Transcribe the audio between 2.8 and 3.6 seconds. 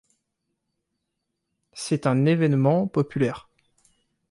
populaire.